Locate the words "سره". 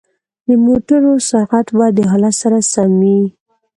2.43-2.57